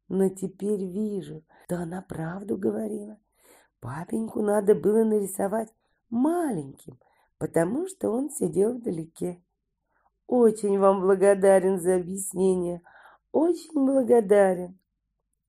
[0.09, 3.19] Но теперь вижу, что она правду говорила.
[3.81, 5.75] Папеньку надо было нарисовать
[6.11, 6.99] маленьким,
[7.39, 9.43] потому что он сидел вдалеке.
[10.27, 12.83] Очень вам благодарен за объяснение,
[13.33, 14.79] очень благодарен.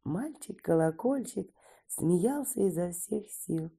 [0.04, 1.50] Мальчик-колокольчик
[1.88, 3.72] смеялся изо всех сил.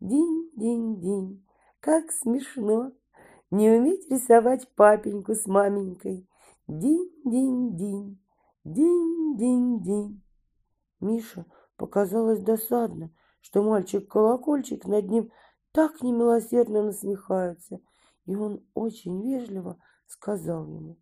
[0.00, 1.44] Динь-динь-динь,
[1.80, 2.92] как смешно
[3.50, 6.28] не уметь рисовать папеньку с маменькой.
[6.66, 8.18] Динь-динь-динь,
[8.64, 10.22] динь-динь-динь.
[11.00, 15.30] Миша показалось досадно, что мальчик-колокольчик над ним
[15.76, 17.82] так немилосердно насмехается,
[18.24, 20.96] и он очень вежливо сказал ему,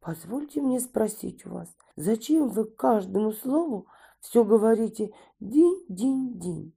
[0.00, 3.86] «Позвольте мне спросить у вас, зачем вы каждому слову
[4.20, 6.72] все говорите «динь-динь-динь»?»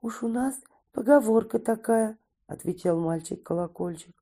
[0.00, 0.58] «Уж у нас
[0.92, 2.16] поговорка такая»,—
[2.46, 4.16] отвечал мальчик-колокольчик.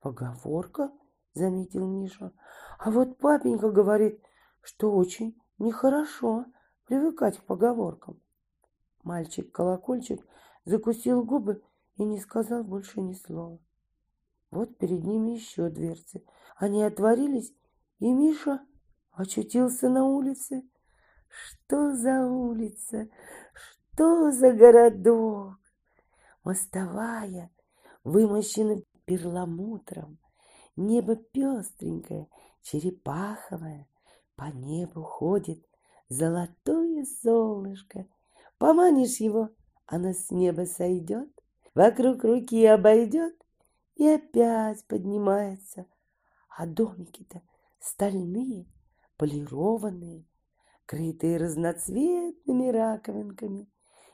[0.00, 0.92] «Поговорка?»—
[1.32, 2.32] заметил Миша.
[2.78, 4.20] «А вот папенька говорит,
[4.60, 6.44] что очень нехорошо
[6.84, 8.20] привыкать к поговоркам».
[9.04, 10.22] Мальчик-колокольчик
[10.64, 11.62] закусил губы
[11.96, 13.58] и не сказал больше ни слова.
[14.50, 16.24] Вот перед ними еще дверцы.
[16.56, 17.52] Они отворились,
[17.98, 18.60] и Миша
[19.12, 20.62] очутился на улице.
[21.28, 23.08] Что за улица?
[23.52, 25.58] Что за городок?
[26.44, 27.50] Мостовая,
[28.04, 30.18] вымощена перламутром.
[30.76, 32.28] Небо пестренькое,
[32.62, 33.88] черепаховое.
[34.36, 35.64] По небу ходит
[36.08, 38.06] золотое солнышко.
[38.58, 39.50] Поманишь его,
[39.86, 41.30] оно с неба сойдет,
[41.74, 43.34] вокруг руки обойдет
[43.96, 45.86] и опять поднимается.
[46.56, 47.42] А домики-то
[47.80, 48.66] стальные,
[49.16, 50.24] полированные,
[50.86, 53.68] крытые разноцветными раковинками.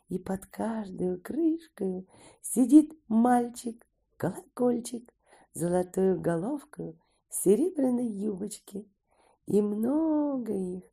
[0.09, 2.09] И под каждой крышкой
[2.43, 5.15] сидит мальчик, колокольчик,
[5.55, 8.87] золотую головкой в серебряной юбочке.
[9.47, 10.85] И много их,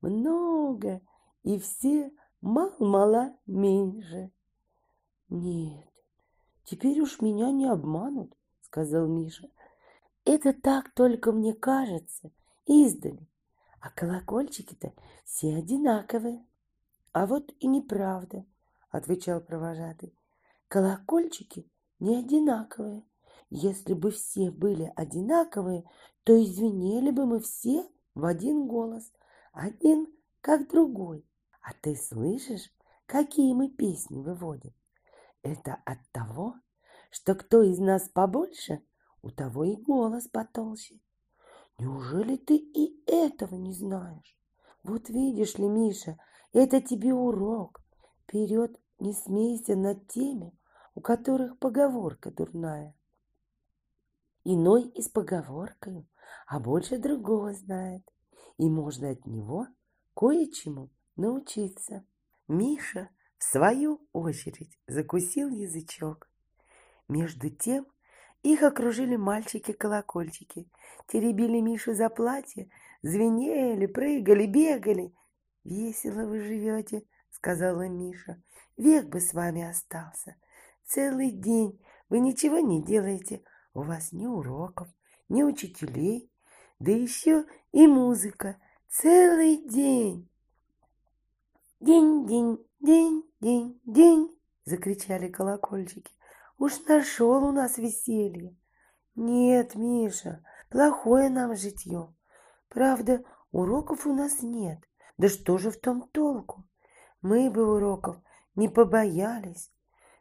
[0.00, 1.00] много,
[1.44, 2.10] и все
[2.44, 4.30] мал-мала меньше.
[5.28, 5.88] Нет,
[6.64, 9.50] Теперь уж меня не обманут, сказал Миша.
[10.24, 12.30] Это так только мне кажется,
[12.66, 13.28] издали.
[13.80, 14.92] А колокольчики-то
[15.24, 16.44] все одинаковые.
[17.12, 18.44] А вот и неправда,
[18.90, 20.14] отвечал провожатый.
[20.68, 23.04] Колокольчики не одинаковые.
[23.50, 25.84] Если бы все были одинаковые,
[26.24, 29.12] то извинили бы мы все в один голос,
[29.52, 30.06] один
[30.40, 31.24] как другой.
[31.64, 32.70] А ты слышишь,
[33.06, 34.74] какие мы песни выводим?
[35.42, 36.56] Это от того,
[37.10, 38.82] что кто из нас побольше,
[39.22, 41.00] у того и голос потолще.
[41.78, 44.38] Неужели ты и этого не знаешь?
[44.82, 46.18] Вот видишь ли, Миша,
[46.52, 47.80] это тебе урок.
[48.24, 50.52] Вперед не смейся над теми,
[50.94, 52.94] у которых поговорка дурная.
[54.44, 56.06] Иной и с поговоркой,
[56.46, 58.06] а больше другого знает,
[58.58, 59.66] и можно от него
[60.14, 62.04] кое-чему научиться.
[62.48, 66.28] Миша в свою очередь закусил язычок.
[67.08, 67.86] Между тем
[68.42, 70.70] их окружили мальчики-колокольчики,
[71.06, 72.70] теребили Мишу за платье,
[73.02, 75.14] звенели, прыгали, бегали.
[75.64, 78.42] «Весело вы живете»,— сказала Миша.
[78.76, 80.36] «Век бы с вами остался.
[80.84, 83.42] Целый день вы ничего не делаете.
[83.72, 84.88] У вас ни уроков,
[85.30, 86.30] ни учителей,
[86.78, 88.58] да еще и музыка.
[88.88, 90.28] Целый день».
[91.84, 96.10] «День-день, день, день, день!»— закричали колокольчики.
[96.56, 98.56] «Уж нашел у нас веселье!»
[99.14, 102.14] «Нет, Миша, плохое нам житье.
[102.70, 103.22] Правда,
[103.52, 104.78] уроков у нас нет.
[105.18, 106.64] Да что же в том толку?
[107.20, 108.16] Мы бы уроков
[108.54, 109.70] не побоялись.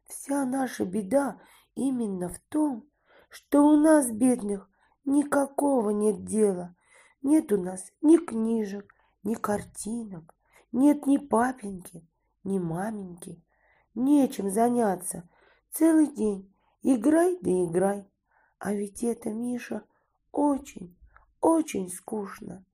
[0.03, 1.39] Вся наша беда
[1.75, 2.89] именно в том,
[3.29, 4.69] что у нас, бедных,
[5.05, 6.75] никакого нет дела.
[7.21, 8.93] Нет у нас ни книжек,
[9.23, 10.35] ни картинок,
[10.73, 12.05] нет ни папеньки,
[12.43, 13.41] ни маменьки.
[13.95, 15.29] Нечем заняться.
[15.71, 18.09] Целый день играй да играй.
[18.59, 19.83] А ведь это, Миша,
[20.31, 20.97] очень,
[21.41, 22.65] очень скучно.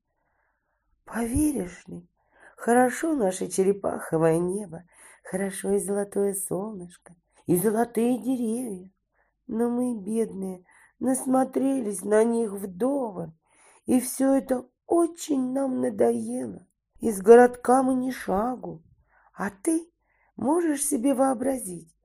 [1.04, 2.08] Поверишь ли,
[2.56, 4.84] хорошо наше черепаховое небо,
[5.24, 7.16] хорошо и золотое солнышко,
[7.48, 8.92] и золотые деревья.
[9.48, 10.64] Но мы, бедные,
[11.00, 13.32] насмотрелись на них вдоволь,
[13.88, 16.69] и все это очень нам надоело.
[17.00, 18.84] Из городка мы ни шагу.
[19.34, 19.90] А ты
[20.36, 21.96] можешь себе вообразить,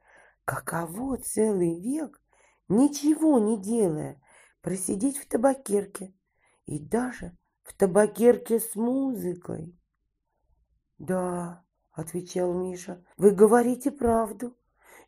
[0.44, 2.20] каково целый век,
[2.68, 4.20] ничего не делая,
[4.60, 6.14] просидеть в табакерке
[6.66, 9.76] и даже в табакерке с музыкой.
[10.98, 14.56] Да, отвечал Миша, вы говорите правду.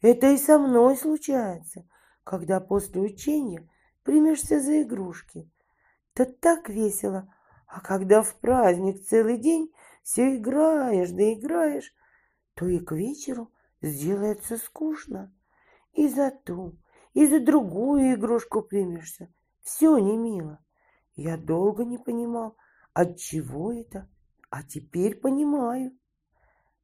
[0.02, 1.88] Это и со мной случается,
[2.24, 3.70] когда после учения
[4.02, 5.48] примешься за игрушки.
[6.12, 7.32] То так весело,
[7.66, 9.72] а когда в праздник целый день
[10.06, 11.92] все играешь да играешь,
[12.54, 13.50] то и к вечеру
[13.82, 15.34] сделается скучно.
[15.94, 16.76] И за ту,
[17.12, 19.28] и за другую игрушку примешься.
[19.62, 20.64] Все не мило.
[21.16, 22.56] Я долго не понимал,
[22.92, 24.08] от чего это,
[24.48, 25.90] а теперь понимаю.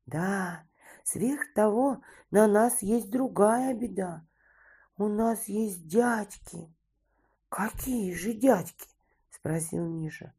[0.04, 0.64] Да,
[1.04, 2.02] сверх того
[2.32, 4.26] на нас есть другая беда.
[4.96, 6.74] У нас есть дядьки.
[7.48, 8.88] Какие же дядьки?
[9.30, 10.34] спросил Миша.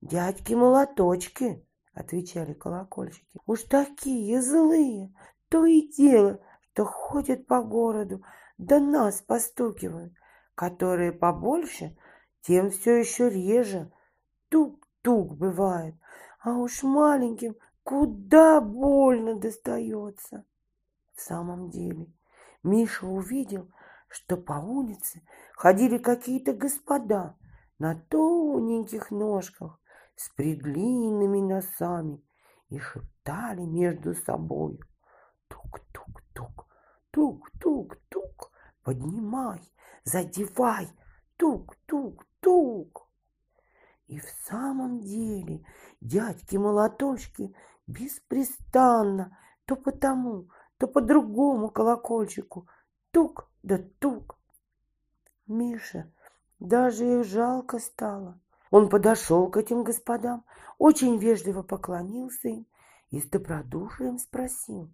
[0.00, 1.64] Дядьки-молоточки,
[1.94, 3.38] отвечали колокольчики.
[3.46, 5.14] Уж такие злые,
[5.48, 6.40] то и дело,
[6.72, 8.24] что ходят по городу,
[8.58, 10.12] да нас постукивают,
[10.54, 11.96] которые побольше,
[12.42, 13.92] тем все еще реже.
[14.48, 15.94] Тук-тук бывает,
[16.40, 20.44] а уж маленьким куда больно достается.
[21.14, 22.12] В самом деле,
[22.62, 23.70] Миша увидел,
[24.08, 25.22] что по улице
[25.54, 27.36] ходили какие-то господа
[27.78, 29.80] на тоненьких ножках
[30.16, 32.22] с предлинными носами
[32.68, 34.80] и шептали между собой.
[35.48, 36.66] Тук-тук-тук,
[37.10, 38.50] тук-тук-тук,
[38.82, 39.60] поднимай,
[40.04, 40.88] задевай,
[41.36, 43.08] тук-тук-тук.
[44.06, 45.64] И в самом деле
[46.00, 47.54] дядьки-молоточки
[47.86, 52.68] беспрестанно то по тому, то по другому колокольчику
[53.10, 54.38] тук да тук.
[55.46, 56.12] Миша
[56.58, 58.40] даже их жалко стало.
[58.70, 60.44] Он подошел к этим господам,
[60.78, 62.66] очень вежливо поклонился им
[63.10, 64.92] и с добродушием спросил,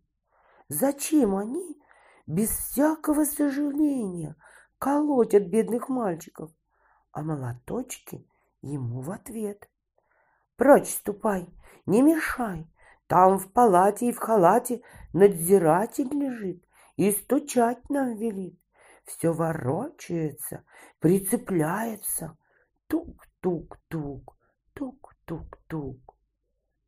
[0.69, 1.81] зачем они
[2.27, 4.37] без всякого сожаления
[4.79, 6.51] колотят бедных мальчиков,
[7.13, 8.27] а молоточки
[8.63, 9.69] ему в ответ.
[10.57, 11.49] «Прочь ступай,
[11.87, 12.71] не мешай,
[13.07, 16.65] там в палате и в халате надзиратель лежит
[16.97, 18.61] и стучать нам велит.
[19.05, 20.65] Все ворочается,
[21.01, 22.37] прицепляется,
[23.41, 24.37] Тук-тук-тук,
[24.75, 26.17] тук-тук-тук.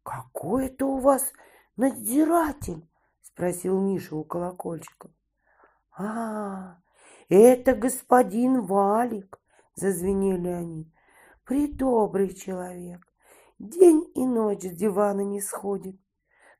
[0.02, 1.32] Какой это у вас
[1.76, 2.86] надзиратель?
[3.22, 5.10] Спросил Миша у колокольчика.
[5.96, 6.78] А,
[7.28, 9.40] это господин Валик,
[9.74, 10.92] зазвенели они.
[11.44, 13.00] Придобрый человек.
[13.58, 15.98] День и ночь с дивана не сходит.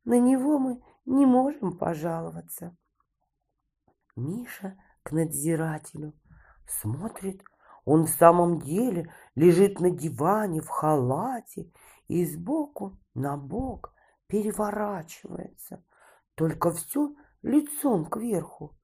[0.05, 2.77] На него мы не можем пожаловаться.
[4.17, 6.15] Миша к надзирателю
[6.67, 7.43] смотрит,
[7.85, 11.73] он в самом деле лежит на диване в халате
[12.09, 13.93] и сбоку на бок
[14.29, 15.85] переворачивается,
[16.35, 18.75] только все лицом кверху.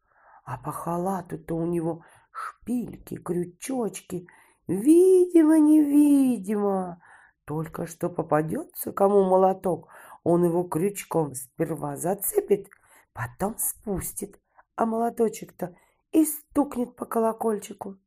[0.45, 4.27] А по халату-то у него шпильки, крючочки,
[4.67, 7.01] видимо-невидимо.
[7.45, 9.89] Только что попадется кому молоток,
[10.23, 12.69] он его крючком сперва зацепит,
[13.15, 14.39] потом спустит,
[14.77, 15.75] а молоточек-то
[16.13, 17.99] и стукнет по колокольчику.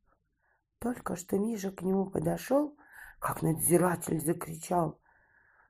[0.82, 2.76] Только что Миша к нему подошел,
[3.20, 5.00] как надзиратель закричал.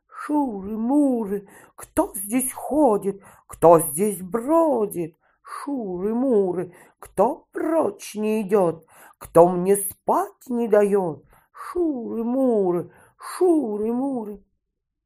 [0.07, 1.49] «Шуры-муры!
[1.75, 3.21] Кто здесь ходит?
[3.45, 5.17] Кто здесь бродит?
[5.41, 6.73] Шуры-муры!
[6.97, 8.87] Кто прочь не идет?
[9.17, 11.25] Кто мне спать не дает?
[11.51, 12.93] Шуры-муры!
[13.17, 14.45] Шуры-муры!»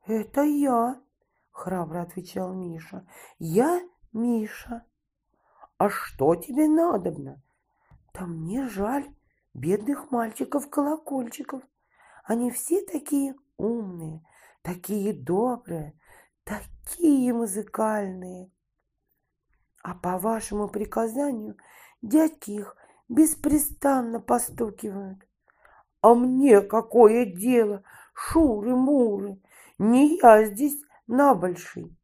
[0.05, 1.01] «Это я!»—
[1.51, 3.07] храбро отвечал Миша.
[3.39, 3.81] «Я
[4.13, 4.85] Миша!»
[5.79, 7.41] «А что тебе надобно?»
[8.13, 9.11] «Да мне жаль!»
[9.55, 11.63] Бедных мальчиков-колокольчиков.
[12.25, 14.21] Они все такие умные,
[14.61, 15.97] такие добрые,
[16.43, 18.51] такие музыкальные.
[19.81, 21.57] А по вашему приказанию
[22.01, 22.75] дядьки их
[23.07, 25.25] беспрестанно постукивают.
[26.01, 27.83] А мне какое дело,
[28.13, 29.39] шуры-муры,
[29.77, 30.77] не я здесь
[31.07, 31.95] набольший.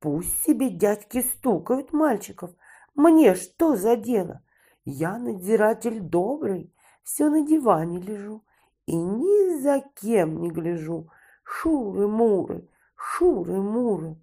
[0.00, 2.50] Пусть себе дядьки стукают мальчиков,
[2.94, 4.42] Мне что за дело?
[4.84, 6.72] Я надзиратель добрый,
[7.08, 8.44] все на диване лежу
[8.84, 11.10] и ни за кем не гляжу.
[11.42, 14.20] Шуры-муры, шуры-муры.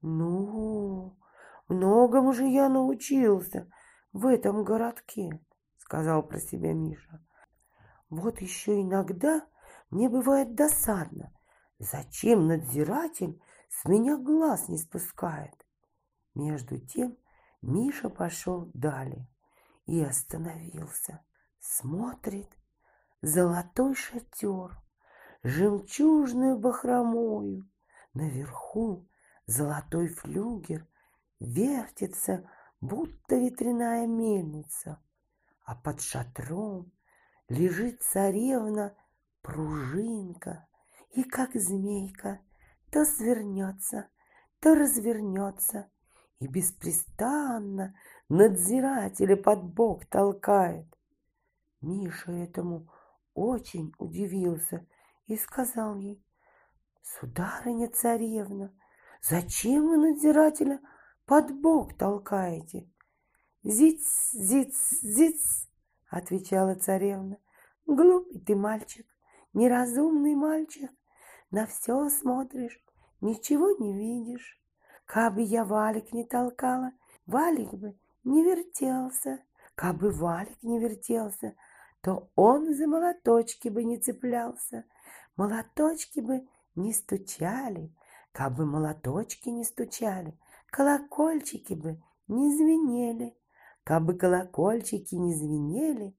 [0.00, 1.18] Ну,
[1.68, 3.70] многому же я научился
[4.14, 5.38] в этом городке,
[5.76, 7.22] сказал про себя Миша.
[8.08, 9.46] Вот еще иногда
[9.90, 11.30] мне бывает досадно.
[11.78, 13.38] Зачем надзиратель
[13.68, 15.66] с меня глаз не спускает?
[16.34, 17.18] Между тем
[17.60, 19.28] Миша пошел далее
[19.84, 21.22] и остановился.
[21.64, 22.50] Смотрит,
[23.20, 24.76] золотой шатер,
[25.44, 27.70] жемчужную бахромою.
[28.14, 29.08] Наверху
[29.46, 30.84] золотой флюгер
[31.38, 32.50] вертится,
[32.80, 35.00] будто ветряная мельница,
[35.64, 36.90] а под шатром
[37.48, 38.96] лежит царевна
[39.40, 40.66] пружинка,
[41.10, 42.40] и как змейка
[42.90, 44.08] то свернется,
[44.58, 45.88] то развернется,
[46.40, 47.94] и беспрестанно
[48.28, 50.92] надзирателя под бок толкает.
[51.82, 52.88] Миша этому
[53.34, 54.86] очень удивился
[55.26, 56.24] и сказал ей,
[57.02, 58.72] «Сударыня царевна,
[59.20, 60.80] зачем вы надзирателя
[61.26, 62.88] под бок толкаете?»
[63.64, 65.68] «Зиц, зиц, зиц!»—
[66.08, 67.38] отвечала царевна.
[67.86, 69.06] «Глупый ты мальчик,
[69.52, 70.90] неразумный мальчик,
[71.50, 72.80] на все смотришь,
[73.20, 74.60] ничего не видишь.
[75.04, 76.92] Кабы я валик не толкала,
[77.26, 79.44] валик бы не вертелся.
[79.74, 81.54] Кабы валик не вертелся,
[82.02, 84.84] то он за молоточки бы не цеплялся.
[85.36, 87.94] Молоточки бы не стучали,
[88.32, 93.36] кабы молоточки не стучали, колокольчики бы не звенели.
[93.84, 96.16] Кабы колокольчики не звенели,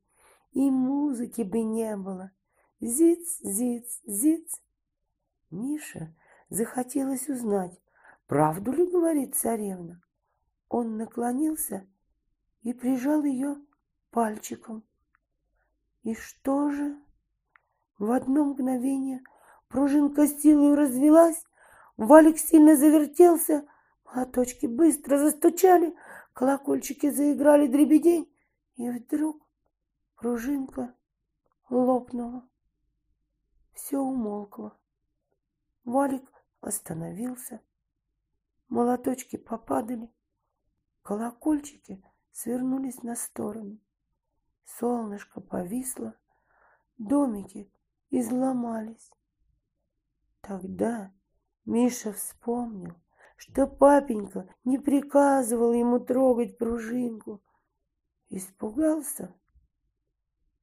[0.52, 2.32] и музыки бы не было.
[2.82, 4.62] Зиц, зиц, зиц.
[5.50, 6.14] Миша
[6.50, 7.80] захотелось узнать,
[8.28, 10.02] правду ли говорит царевна.
[10.68, 11.88] Он наклонился
[12.64, 13.56] и прижал ее
[14.12, 14.84] пальчиком.
[16.04, 16.98] И что же?
[17.98, 19.24] В одно мгновение
[19.70, 21.46] пружинка силой развелась,
[21.96, 23.66] валик сильно завертелся,
[24.04, 25.96] молоточки быстро застучали,
[26.34, 28.30] колокольчики заиграли дребедень,
[28.76, 29.48] и вдруг
[30.16, 30.94] пружинка
[31.70, 32.48] лопнула.
[33.74, 34.78] Все умолкло.
[35.86, 36.30] Валик
[36.60, 37.62] остановился,
[38.68, 40.12] молоточки попадали,
[41.02, 43.80] колокольчики свернулись на сторону.
[44.66, 46.16] Солнышко повисло,
[46.98, 47.72] домики
[48.10, 49.12] изломались.
[50.42, 51.14] Тогда
[51.66, 52.96] Миша вспомнил,
[53.38, 57.42] что папенька не приказывал ему трогать пружинку.
[58.30, 59.34] Испугался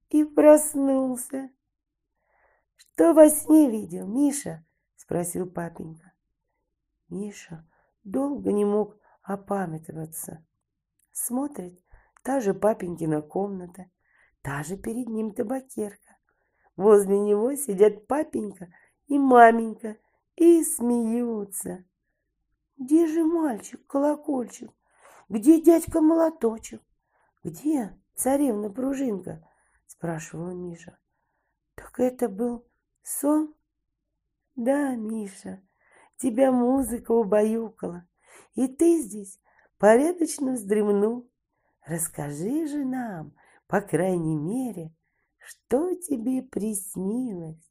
[0.08, 1.50] и проснулся.
[2.76, 4.64] «Что во сне видел, Миша?»—
[4.96, 6.12] спросил папенька.
[7.08, 7.66] Миша
[8.04, 10.44] долго не мог опамятоваться.
[11.12, 11.80] Смотрит,
[12.22, 13.86] та же папенькина комната,
[14.42, 16.16] та же перед ним табакерка.
[16.76, 18.72] Возле него сидят папенька
[19.06, 19.96] и маменька
[20.36, 21.84] и смеются.
[22.78, 24.70] Где же мальчик-колокольчик?
[25.28, 26.82] Где дядька-молоточек?
[27.44, 29.46] Где царевна-пружинка?
[29.86, 30.98] Спрашивал Миша.
[31.74, 32.66] Так это был
[33.02, 33.54] сон?
[34.56, 35.62] Да, Миша,
[36.16, 38.06] тебя музыка убаюкала,
[38.54, 39.38] и ты здесь
[39.78, 41.29] порядочно вздремнул.
[41.86, 43.34] Расскажи же нам,
[43.66, 44.94] по крайней мере,
[45.38, 47.70] что тебе приснилось?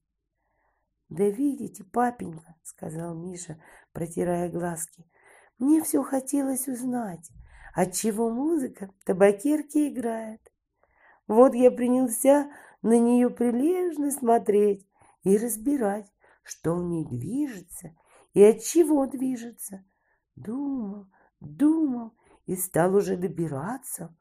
[1.09, 3.61] Да видите, папенька, сказал Миша,
[3.93, 5.05] протирая глазки,
[5.57, 7.31] мне все хотелось узнать,
[7.73, 10.41] отчего музыка в табакерке играет.
[11.27, 12.51] Вот я принялся
[12.81, 14.87] на нее прилежно смотреть
[15.23, 16.11] и разбирать,
[16.43, 17.95] что в ней движется
[18.33, 19.85] и от чего движется.
[20.35, 21.07] Думал,
[21.39, 22.13] думал
[22.49, 24.17] и стал уже добираться,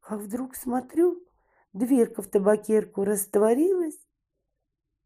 [0.00, 1.24] как вдруг смотрю,
[1.72, 4.04] дверка в табакерку растворилась.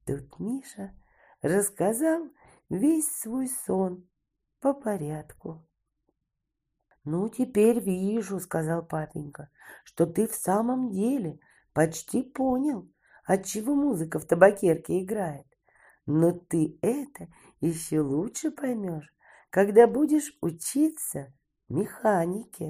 [0.06, 0.98] Тут Миша
[1.42, 2.30] рассказал
[2.70, 4.08] весь свой сон
[4.58, 5.68] по порядку.
[7.04, 9.50] «Ну, теперь вижу»,— сказал папенька,—
[9.84, 11.40] «что ты в самом деле
[11.74, 12.90] почти понял,
[13.26, 15.46] отчего музыка в табакерке играет.
[16.06, 17.28] Но ты это
[17.60, 19.14] еще лучше поймешь,
[19.50, 21.34] когда будешь учиться
[21.78, 22.68] механике».